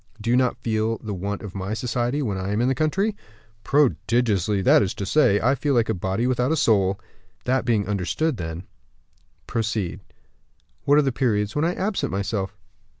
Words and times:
Do 0.19 0.31
you 0.31 0.35
not 0.35 0.57
feel 0.63 0.97
the 0.97 1.13
want 1.13 1.43
of 1.43 1.53
my 1.53 1.75
society 1.75 2.23
when 2.23 2.35
I 2.35 2.49
am 2.51 2.59
in 2.59 2.67
the 2.67 2.73
country?" 2.73 3.15
"Prodigiously; 3.63 4.63
that 4.63 4.81
is 4.81 4.95
to 4.95 5.05
say, 5.05 5.39
I 5.39 5.53
feel 5.53 5.75
like 5.75 5.89
a 5.89 5.93
body 5.93 6.25
without 6.25 6.51
a 6.51 6.55
soul." 6.57 6.99
"That 7.45 7.65
being 7.65 7.87
understood 7.87 8.37
then, 8.37 8.63
proceed." 9.45 9.99
"What 10.85 10.97
are 10.97 11.03
the 11.03 11.11
periods 11.11 11.55
when 11.55 11.65
I 11.65 11.75
absent 11.75 12.11
myself?" 12.11 12.57